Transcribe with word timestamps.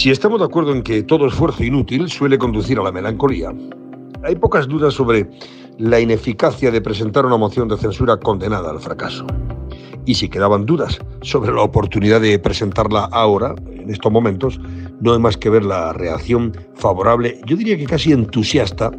Si 0.00 0.10
estamos 0.10 0.38
de 0.40 0.46
acuerdo 0.46 0.72
en 0.72 0.82
que 0.82 1.02
todo 1.02 1.26
esfuerzo 1.26 1.62
inútil 1.62 2.08
suele 2.08 2.38
conducir 2.38 2.78
a 2.78 2.82
la 2.82 2.90
melancolía, 2.90 3.52
hay 4.24 4.34
pocas 4.34 4.66
dudas 4.66 4.94
sobre 4.94 5.28
la 5.76 6.00
ineficacia 6.00 6.70
de 6.70 6.80
presentar 6.80 7.26
una 7.26 7.36
moción 7.36 7.68
de 7.68 7.76
censura 7.76 8.16
condenada 8.16 8.70
al 8.70 8.80
fracaso. 8.80 9.26
Y 10.06 10.14
si 10.14 10.30
quedaban 10.30 10.64
dudas 10.64 10.98
sobre 11.20 11.52
la 11.52 11.60
oportunidad 11.60 12.22
de 12.22 12.38
presentarla 12.38 13.10
ahora, 13.12 13.54
en 13.70 13.90
estos 13.90 14.10
momentos, 14.10 14.58
no 15.02 15.12
hay 15.12 15.18
más 15.18 15.36
que 15.36 15.50
ver 15.50 15.66
la 15.66 15.92
reacción 15.92 16.56
favorable, 16.76 17.38
yo 17.44 17.54
diría 17.54 17.76
que 17.76 17.84
casi 17.84 18.12
entusiasta, 18.12 18.90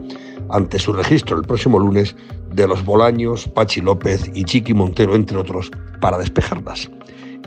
ante 0.51 0.77
su 0.77 0.93
registro 0.93 1.35
el 1.35 1.47
próximo 1.47 1.79
lunes 1.79 2.15
de 2.53 2.67
los 2.67 2.85
Bolaños, 2.85 3.47
Pachi 3.47 3.81
López 3.81 4.29
y 4.35 4.43
Chiqui 4.43 4.75
Montero, 4.75 5.15
entre 5.15 5.37
otros, 5.37 5.71
para 5.99 6.19
despejarlas. 6.19 6.91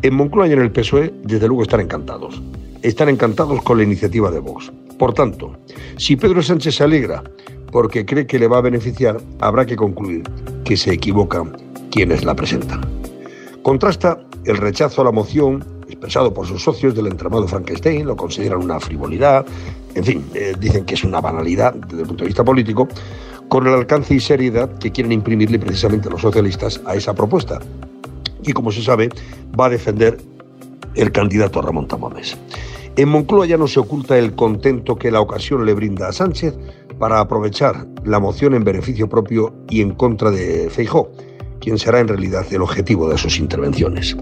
En 0.05 0.15
Moncloa 0.15 0.47
y 0.47 0.53
en 0.53 0.61
el 0.61 0.71
PSOE, 0.71 1.15
desde 1.25 1.49
luego, 1.49 1.63
están 1.63 1.81
encantados 1.81 2.41
están 2.85 3.09
encantados 3.09 3.63
con 3.63 3.79
la 3.79 3.85
iniciativa 3.85 4.31
de 4.31 4.39
Vox. 4.39 4.71
Por 4.99 5.15
tanto, 5.15 5.57
si 5.97 6.17
Pedro 6.17 6.43
Sánchez 6.43 6.75
se 6.77 6.85
alegra 6.85 7.25
porque 7.73 8.05
cree 8.05 8.27
que 8.27 8.39
le 8.39 8.47
va 8.47 8.59
a 8.59 8.61
beneficiar, 8.61 9.17
habrá 9.41 9.65
que 9.65 9.75
concluir 9.75 10.23
que 10.65 10.77
se 10.77 10.93
equivocan 10.93 11.57
quienes 11.91 12.25
la 12.25 12.37
presentan. 12.37 12.83
Contrasta 13.63 14.21
el 14.45 14.59
rechazo 14.59 15.01
a 15.01 15.07
la 15.07 15.13
moción 15.13 15.65
expresado 15.89 16.35
por 16.35 16.47
sus 16.47 16.63
socios 16.63 16.95
del 16.95 17.07
entramado 17.07 17.49
Frankenstein, 17.49 18.07
lo 18.07 18.17
consideran 18.17 18.63
una 18.63 18.79
frivolidad, 18.79 19.47
en 19.95 20.05
fin, 20.05 20.25
eh, 20.35 20.53
dicen 20.61 20.85
que 20.85 20.95
es 20.95 21.05
una 21.05 21.23
banalidad 21.23 21.73
desde 21.73 22.03
el 22.03 22.09
punto 22.09 22.25
de 22.25 22.29
vista 22.29 22.45
político, 22.45 22.87
con 23.49 23.67
el 23.67 23.73
alcance 23.73 24.15
y 24.15 24.21
seriedad 24.21 24.71
que 24.79 24.93
quieren 24.93 25.13
imprimirle 25.13 25.59
precisamente 25.59 26.11
los 26.11 26.21
socialistas 26.21 26.83
a 26.85 26.95
esa 26.95 27.15
propuesta. 27.15 27.61
Y 28.45 28.53
como 28.53 28.71
se 28.73 28.83
sabe, 28.83 29.09
va 29.59 29.67
a 29.67 29.71
defender 29.71 30.19
el 30.95 31.13
candidato 31.13 31.63
Ramón 31.63 31.89
Tamames. 31.89 32.37
En 32.97 33.09
Moncloa 33.09 33.47
ya 33.47 33.57
no 33.57 33.67
se 33.67 33.81
oculta 33.81 34.17
el 34.19 34.35
contento 34.35 34.97
que 34.97 35.11
la 35.11 35.21
ocasión 35.21 35.67
le 35.67 35.75
brinda 35.75 36.09
a 36.09 36.13
Sánchez 36.13 36.55
para 36.99 37.19
aprovechar 37.19 37.87
la 38.05 38.21
moción 38.21 38.55
en 38.55 38.63
beneficio 38.63 39.09
propio 39.09 39.53
y 39.69 39.81
en 39.81 39.95
contra 39.95 40.31
de 40.31 40.71
Feijó, 40.71 41.11
quien 41.61 41.79
será 41.79 41.99
en 41.99 42.09
realidad 42.09 42.47
el 42.53 42.63
objetivo 42.63 43.09
de 43.09 43.19
sus 43.19 43.39
intervenciones. 43.39 44.17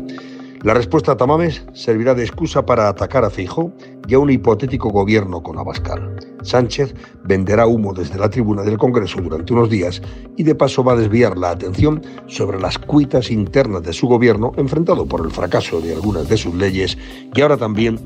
La 0.62 0.74
respuesta 0.74 1.12
a 1.12 1.16
Tamames 1.16 1.64
servirá 1.72 2.14
de 2.14 2.22
excusa 2.22 2.64
para 2.64 2.88
atacar 2.88 3.24
a 3.24 3.30
Feijó 3.30 3.72
y 4.06 4.14
a 4.14 4.20
un 4.20 4.30
hipotético 4.30 4.90
gobierno 4.90 5.42
con 5.42 5.58
Abascal. 5.58 6.14
Sánchez 6.42 6.94
venderá 7.24 7.66
humo 7.66 7.92
desde 7.92 8.16
la 8.16 8.30
tribuna 8.30 8.62
del 8.62 8.78
Congreso 8.78 9.20
durante 9.20 9.52
unos 9.52 9.70
días 9.70 10.00
y 10.36 10.44
de 10.44 10.54
paso 10.54 10.84
va 10.84 10.92
a 10.92 10.96
desviar 10.96 11.36
la 11.36 11.50
atención 11.50 12.00
sobre 12.28 12.60
las 12.60 12.78
cuitas 12.78 13.32
internas 13.32 13.82
de 13.82 13.92
su 13.92 14.06
gobierno 14.06 14.52
enfrentado 14.56 15.04
por 15.04 15.26
el 15.26 15.32
fracaso 15.32 15.80
de 15.80 15.94
algunas 15.94 16.28
de 16.28 16.36
sus 16.36 16.54
leyes 16.54 16.96
y 17.34 17.40
ahora 17.40 17.56
también 17.56 17.98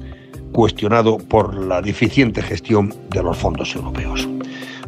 cuestionado 0.53 1.19
por 1.19 1.55
la 1.55 1.83
deficiente 1.83 2.41
gestión 2.41 2.95
de 3.11 3.23
los 3.23 3.37
fondos 3.37 3.77
europeos. 3.77 4.27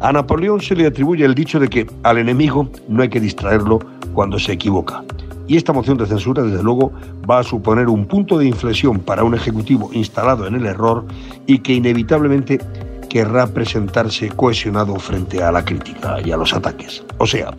A 0.01 0.11
Napoleón 0.11 0.63
se 0.63 0.75
le 0.75 0.87
atribuye 0.87 1.27
el 1.27 1.35
dicho 1.35 1.61
de 1.61 1.69
que 1.69 1.87
al 2.03 2.17
enemigo 2.17 2.71
no 2.89 3.03
hay 3.03 3.11
que 3.11 3.21
distraerlo 3.21 3.81
cuando 4.15 4.39
se 4.39 4.53
equivoca. 4.53 5.05
Y 5.49 5.57
esta 5.57 5.73
moción 5.73 5.97
de 5.97 6.07
censura, 6.07 6.43
desde 6.43 6.63
luego, 6.63 6.93
va 7.29 7.39
a 7.39 7.43
suponer 7.43 7.89
un 7.89 8.07
punto 8.07 8.39
de 8.39 8.47
inflexión 8.47 9.01
para 9.01 9.25
un 9.25 9.35
Ejecutivo 9.35 9.91
instalado 9.95 10.47
en 10.47 10.55
el 10.55 10.67
error 10.67 11.07
y 11.47 11.61
que 11.61 11.73
inevitablemente 11.73 12.61
querrá 13.09 13.47
presentarse 13.47 14.29
cohesionado 14.29 14.95
frente 14.97 15.43
a 15.43 15.51
la 15.51 15.65
crítica 15.65 16.19
y 16.23 16.31
a 16.31 16.37
los 16.37 16.53
ataques. 16.53 17.03
O 17.17 17.27
sea, 17.27 17.55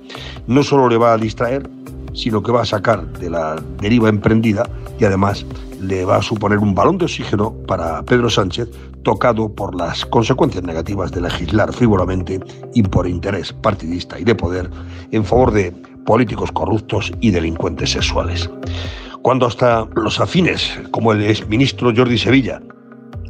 no 0.45 0.61
solo 0.61 0.87
le 0.87 0.97
va 0.97 1.13
a 1.13 1.17
distraer, 1.17 1.67
sino 2.13 2.43
que 2.43 2.51
va 2.51 2.61
a 2.61 2.65
sacar 2.65 3.07
de 3.13 3.31
la 3.31 3.55
deriva 3.79 4.09
emprendida 4.09 4.69
y 4.99 5.05
además 5.05 5.45
le 5.81 6.05
va 6.05 6.17
a 6.17 6.21
suponer 6.21 6.59
un 6.59 6.75
balón 6.75 6.97
de 6.97 7.05
oxígeno 7.05 7.53
para 7.67 8.03
Pedro 8.03 8.29
Sánchez, 8.29 8.69
tocado 9.03 9.49
por 9.49 9.75
las 9.75 10.05
consecuencias 10.05 10.63
negativas 10.63 11.11
de 11.11 11.21
legislar 11.21 11.73
frívolamente 11.73 12.39
y 12.73 12.83
por 12.83 13.07
interés 13.07 13.53
partidista 13.53 14.19
y 14.19 14.25
de 14.25 14.35
poder 14.35 14.69
en 15.11 15.23
favor 15.23 15.51
de 15.51 15.73
políticos 16.09 16.51
corruptos 16.51 17.11
y 17.21 17.29
delincuentes 17.29 17.91
sexuales. 17.91 18.49
Cuando 19.21 19.45
hasta 19.45 19.87
los 19.95 20.19
afines, 20.19 20.79
como 20.89 21.13
el 21.13 21.21
exministro 21.21 21.93
Jordi 21.95 22.17
Sevilla, 22.17 22.59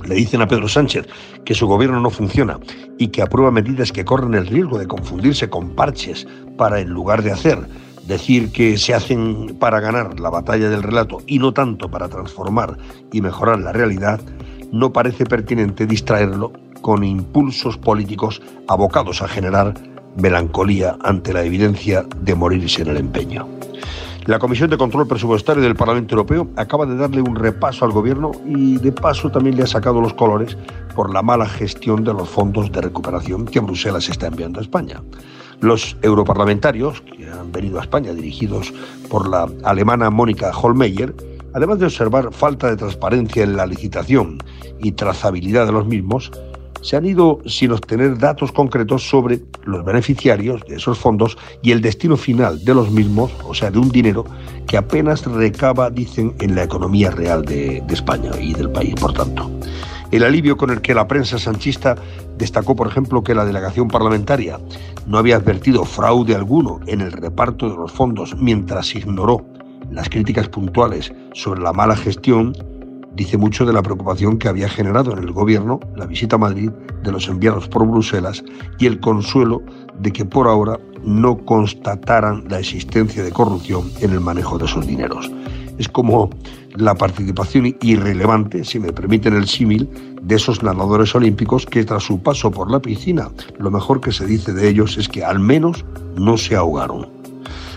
le 0.05 0.15
dicen 0.15 0.41
a 0.41 0.47
Pedro 0.47 0.69
Sánchez 0.69 1.05
que 1.43 1.53
su 1.53 1.67
gobierno 1.67 1.99
no 1.99 2.09
funciona 2.09 2.57
y 2.97 3.09
que 3.09 3.21
aprueba 3.21 3.51
medidas 3.51 3.91
que 3.91 4.05
corren 4.05 4.33
el 4.33 4.47
riesgo 4.47 4.79
de 4.79 4.87
confundirse 4.87 5.49
con 5.49 5.75
parches 5.75 6.25
para, 6.57 6.79
en 6.79 6.87
lugar 6.87 7.21
de 7.21 7.33
hacer, 7.33 7.59
decir 8.07 8.49
que 8.53 8.77
se 8.77 8.93
hacen 8.93 9.57
para 9.59 9.81
ganar 9.81 10.17
la 10.17 10.29
batalla 10.29 10.69
del 10.69 10.81
relato 10.81 11.17
y 11.27 11.39
no 11.39 11.51
tanto 11.51 11.91
para 11.91 12.07
transformar 12.07 12.77
y 13.11 13.19
mejorar 13.19 13.59
la 13.59 13.73
realidad, 13.73 14.21
no 14.71 14.93
parece 14.93 15.25
pertinente 15.25 15.85
distraerlo 15.85 16.53
con 16.79 17.03
impulsos 17.03 17.77
políticos 17.77 18.41
abocados 18.69 19.21
a 19.21 19.27
generar 19.27 19.73
melancolía 20.19 20.97
ante 21.03 21.33
la 21.33 21.43
evidencia 21.43 22.05
de 22.21 22.35
morirse 22.35 22.81
en 22.81 22.89
el 22.89 22.97
empeño. 22.97 23.47
La 24.25 24.37
Comisión 24.37 24.69
de 24.69 24.77
Control 24.77 25.07
Presupuestario 25.07 25.63
del 25.63 25.75
Parlamento 25.75 26.13
Europeo 26.13 26.47
acaba 26.55 26.85
de 26.85 26.95
darle 26.95 27.21
un 27.21 27.35
repaso 27.35 27.83
al 27.83 27.91
Gobierno 27.91 28.31
y 28.45 28.77
de 28.77 28.91
paso 28.91 29.31
también 29.31 29.57
le 29.57 29.63
ha 29.63 29.67
sacado 29.67 30.01
los 30.01 30.13
colores 30.13 30.55
por 30.93 31.11
la 31.11 31.23
mala 31.23 31.47
gestión 31.47 32.03
de 32.03 32.13
los 32.13 32.29
fondos 32.29 32.71
de 32.71 32.81
recuperación 32.81 33.45
que 33.45 33.59
Bruselas 33.59 34.07
está 34.07 34.27
enviando 34.27 34.59
a 34.59 34.61
España. 34.61 35.01
Los 35.61 35.97
europarlamentarios, 36.03 37.01
que 37.01 37.27
han 37.27 37.51
venido 37.51 37.79
a 37.79 37.81
España 37.81 38.13
dirigidos 38.13 38.71
por 39.09 39.27
la 39.27 39.49
alemana 39.63 40.11
Mónica 40.11 40.51
Holmeyer, 40.51 41.15
además 41.53 41.79
de 41.79 41.85
observar 41.85 42.31
falta 42.31 42.69
de 42.69 42.77
transparencia 42.77 43.43
en 43.43 43.55
la 43.55 43.65
licitación 43.65 44.37
y 44.79 44.91
trazabilidad 44.91 45.65
de 45.65 45.71
los 45.71 45.87
mismos, 45.87 46.31
se 46.81 46.95
han 46.95 47.05
ido 47.05 47.39
sin 47.45 47.71
obtener 47.71 48.17
datos 48.17 48.51
concretos 48.51 49.07
sobre 49.07 49.41
los 49.65 49.83
beneficiarios 49.83 50.61
de 50.67 50.75
esos 50.75 50.97
fondos 50.97 51.37
y 51.61 51.71
el 51.71 51.81
destino 51.81 52.17
final 52.17 52.63
de 52.63 52.73
los 52.73 52.91
mismos, 52.91 53.31
o 53.45 53.53
sea, 53.53 53.71
de 53.71 53.79
un 53.79 53.89
dinero 53.89 54.25
que 54.67 54.77
apenas 54.77 55.25
recaba, 55.25 55.89
dicen, 55.89 56.35
en 56.39 56.55
la 56.55 56.63
economía 56.63 57.11
real 57.11 57.43
de, 57.43 57.83
España 57.89 58.31
y 58.39 58.53
del 58.53 58.69
país, 58.69 58.95
por 58.95 59.13
tanto. 59.13 59.49
El 60.11 60.23
alivio 60.23 60.57
con 60.57 60.69
el 60.71 60.81
que 60.81 60.95
la 60.95 61.07
prensa 61.07 61.37
sanchista 61.37 61.95
destacó, 62.37 62.75
por 62.75 62.87
ejemplo, 62.87 63.23
que 63.23 63.35
la 63.35 63.45
delegación 63.45 63.87
parlamentaria 63.89 64.59
no 65.05 65.17
había 65.17 65.35
advertido 65.35 65.85
fraude 65.85 66.35
alguno 66.35 66.79
en 66.87 67.01
el 67.01 67.11
reparto 67.11 67.69
de 67.69 67.75
los 67.75 67.91
fondos 67.91 68.35
mientras 68.37 68.95
ignoró 68.95 69.45
las 69.91 70.09
críticas 70.09 70.47
puntuales 70.49 71.13
sobre 71.33 71.61
la 71.61 71.73
mala 71.73 71.95
gestión, 71.95 72.55
dice 73.19 73.37
mucho 73.37 73.65
de 73.65 73.73
la 73.73 73.83
preocupación 73.83 74.37
que 74.37 74.47
había 74.47 74.69
generado 74.69 75.11
en 75.11 75.19
el 75.19 75.33
gobierno 75.33 75.81
la 75.97 76.05
visita 76.05 76.37
a 76.37 76.39
Madrid 76.39 76.69
de 77.03 77.11
los 77.11 77.27
enviados 77.27 77.67
por 77.67 77.85
Bruselas 77.85 78.45
y 78.77 78.85
el 78.85 79.01
consuelo 79.01 79.61
de 79.99 80.13
que 80.13 80.23
por 80.23 80.47
ahora 80.47 80.79
no 81.03 81.37
constataran 81.45 82.45
la 82.47 82.59
existencia 82.59 83.21
de 83.21 83.31
corrupción 83.31 83.91
en 83.99 84.11
el 84.11 84.21
manejo 84.21 84.57
de 84.57 84.65
esos 84.65 84.87
dineros 84.87 85.29
es 85.77 85.89
como 85.89 86.29
la 86.75 86.93
participación 86.93 87.75
irrelevante, 87.81 88.63
si 88.63 88.79
me 88.79 88.93
permiten 88.93 89.33
el 89.33 89.47
símil, 89.47 89.89
de 90.21 90.35
esos 90.35 90.61
nadadores 90.61 91.15
olímpicos 91.15 91.65
que 91.65 91.83
tras 91.85 92.03
su 92.03 92.21
paso 92.21 92.51
por 92.51 92.69
la 92.69 92.81
piscina, 92.81 93.29
lo 93.57 93.71
mejor 93.71 94.01
que 94.01 94.11
se 94.11 94.25
dice 94.25 94.53
de 94.53 94.67
ellos 94.67 94.97
es 94.97 95.07
que 95.07 95.23
al 95.23 95.39
menos 95.39 95.85
no 96.17 96.37
se 96.37 96.57
ahogaron. 96.57 97.18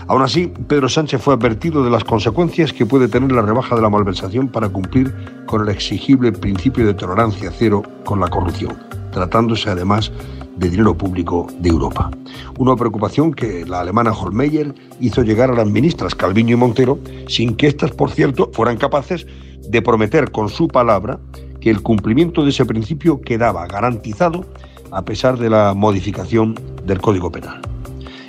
Aún 0.07 0.21
así, 0.21 0.51
Pedro 0.67 0.89
Sánchez 0.89 1.21
fue 1.21 1.33
advertido 1.33 1.83
de 1.83 1.89
las 1.89 2.03
consecuencias 2.03 2.73
que 2.73 2.85
puede 2.85 3.07
tener 3.07 3.31
la 3.31 3.41
rebaja 3.41 3.75
de 3.75 3.81
la 3.81 3.89
malversación 3.89 4.49
para 4.49 4.69
cumplir 4.69 5.13
con 5.45 5.61
el 5.61 5.69
exigible 5.69 6.31
principio 6.31 6.85
de 6.85 6.93
tolerancia 6.93 7.51
cero 7.57 7.83
con 8.03 8.19
la 8.19 8.27
corrupción, 8.27 8.77
tratándose 9.11 9.69
además 9.69 10.11
de 10.57 10.69
dinero 10.69 10.95
público 10.95 11.47
de 11.59 11.69
Europa. 11.69 12.11
Una 12.57 12.75
preocupación 12.75 13.33
que 13.33 13.65
la 13.65 13.79
alemana 13.79 14.11
Holmeyer 14.11 14.73
hizo 14.99 15.23
llegar 15.23 15.49
a 15.49 15.55
las 15.55 15.67
ministras 15.67 16.15
Calviño 16.15 16.55
y 16.55 16.59
Montero, 16.59 16.99
sin 17.27 17.55
que 17.55 17.67
éstas, 17.67 17.91
por 17.91 18.11
cierto, 18.11 18.51
fueran 18.53 18.77
capaces 18.77 19.25
de 19.67 19.81
prometer 19.81 20.31
con 20.31 20.49
su 20.49 20.67
palabra 20.67 21.19
que 21.59 21.69
el 21.69 21.81
cumplimiento 21.81 22.43
de 22.43 22.49
ese 22.49 22.65
principio 22.65 23.21
quedaba 23.21 23.65
garantizado 23.67 24.45
a 24.91 25.03
pesar 25.03 25.39
de 25.39 25.49
la 25.49 25.73
modificación 25.73 26.55
del 26.85 26.99
Código 26.99 27.31
Penal. 27.31 27.72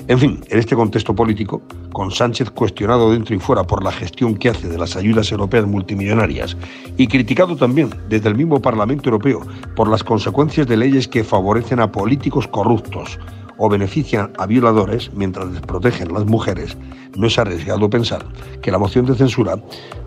En 0.07 0.19
fin, 0.19 0.41
en 0.51 0.59
este 0.59 0.77
contexto 0.77 1.15
político, 1.15 1.63
con 1.93 2.11
Sánchez 2.11 2.51
cuestionado 2.51 3.13
dentro 3.13 3.35
y 3.35 3.39
fuera 3.39 3.65
por 3.65 3.83
la 3.83 3.91
gestión 3.91 4.35
que 4.35 4.51
hace 4.51 4.69
de 4.69 4.77
las 4.77 4.97
ayudas 4.97 5.33
europeas 5.33 5.67
multimillonarias 5.67 6.59
y 6.99 7.07
criticado 7.07 7.57
también 7.57 7.89
desde 8.11 8.29
el 8.29 8.35
mismo 8.35 8.61
Parlamento 8.61 9.09
Europeo 9.09 9.41
por 9.75 9.89
las 9.89 10.05
consecuencias 10.05 10.67
de 10.67 10.77
leyes 10.77 11.09
que 11.09 11.25
favorecen 11.25 11.81
a 11.81 11.91
políticos 11.91 12.47
corruptos 12.47 13.19
o 13.59 13.69
benefician 13.69 14.33
a 14.39 14.47
violadores 14.47 15.13
mientras 15.15 15.49
les 15.51 15.61
protegen 15.61 16.11
a 16.11 16.19
las 16.19 16.27
mujeres, 16.27 16.77
no 17.17 17.27
es 17.27 17.39
arriesgado 17.39 17.91
pensar 17.91 18.27
que 18.63 18.71
la 18.71 18.79
moción 18.79 19.07
de 19.07 19.15
censura 19.15 19.57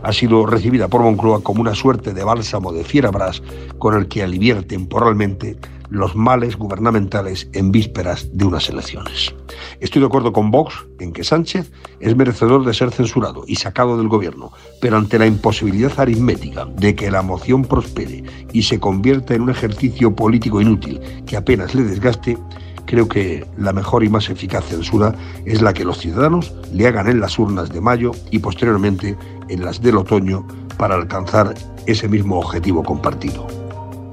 ha 0.03 0.13
sido 0.13 0.45
recibida 0.45 0.87
por 0.87 1.01
Moncloa 1.01 1.41
como 1.41 1.61
una 1.61 1.75
suerte 1.75 2.13
de 2.13 2.23
bálsamo 2.23 2.71
de 2.71 2.83
fierabras 2.83 3.41
con 3.77 3.95
el 3.95 4.07
que 4.07 4.23
aliviar 4.23 4.63
temporalmente 4.63 5.57
los 5.89 6.15
males 6.15 6.57
gubernamentales 6.57 7.49
en 7.53 7.71
vísperas 7.71 8.29
de 8.33 8.45
unas 8.45 8.69
elecciones. 8.69 9.33
Estoy 9.79 10.01
de 10.01 10.07
acuerdo 10.07 10.33
con 10.33 10.51
Vox 10.51 10.85
en 10.99 11.13
que 11.13 11.23
Sánchez 11.23 11.71
es 11.99 12.15
merecedor 12.15 12.65
de 12.65 12.73
ser 12.73 12.91
censurado 12.91 13.43
y 13.47 13.55
sacado 13.55 13.97
del 13.97 14.07
gobierno, 14.07 14.51
pero 14.81 14.97
ante 14.97 15.19
la 15.19 15.27
imposibilidad 15.27 15.97
aritmética 15.97 16.65
de 16.65 16.95
que 16.95 17.11
la 17.11 17.21
moción 17.21 17.63
prospere 17.63 18.23
y 18.51 18.63
se 18.63 18.79
convierta 18.79 19.33
en 19.33 19.43
un 19.43 19.49
ejercicio 19.49 20.15
político 20.15 20.61
inútil 20.61 20.99
que 21.25 21.37
apenas 21.37 21.73
le 21.73 21.83
desgaste, 21.83 22.37
creo 22.87 23.07
que 23.07 23.45
la 23.57 23.73
mejor 23.73 24.03
y 24.03 24.09
más 24.09 24.29
eficaz 24.29 24.65
censura 24.65 25.13
es 25.45 25.61
la 25.61 25.73
que 25.73 25.85
los 25.85 25.99
ciudadanos 25.99 26.55
le 26.73 26.87
hagan 26.87 27.07
en 27.07 27.19
las 27.19 27.37
urnas 27.37 27.69
de 27.69 27.81
mayo 27.81 28.11
y 28.31 28.39
posteriormente 28.39 29.15
en 29.49 29.63
las 29.63 29.81
del 29.81 29.97
otoño 29.97 30.47
para 30.77 30.95
alcanzar 30.95 31.53
ese 31.85 32.07
mismo 32.07 32.39
objetivo 32.39 32.83
compartido 32.83 33.45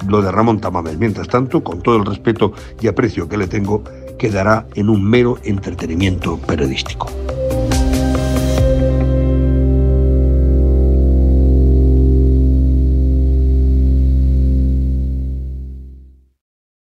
lo 0.09 0.21
de 0.23 0.31
Ramón 0.31 0.61
Tamames. 0.61 0.99
Mientras 0.99 1.29
tanto, 1.29 1.65
con 1.65 1.81
todo 1.81 1.97
el 1.97 2.05
respeto 2.05 2.53
y 2.81 2.89
aprecio 2.89 3.29
que 3.29 3.39
le 3.39 3.47
tengo, 3.47 3.83
quedará 4.19 4.67
en 4.75 4.91
un 4.91 5.03
mero 5.03 5.39
entretenimiento 5.45 6.37
periodístico. 6.39 7.09